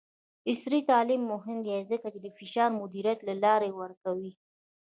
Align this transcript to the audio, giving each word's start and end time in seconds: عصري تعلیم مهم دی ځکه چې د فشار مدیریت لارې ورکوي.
عصري 0.49 0.79
تعلیم 0.91 1.21
مهم 1.33 1.57
دی 1.65 1.73
ځکه 1.91 2.07
چې 2.13 2.19
د 2.21 2.27
فشار 2.37 2.69
مدیریت 2.81 3.19
لارې 3.43 3.71
ورکوي. 3.81 4.31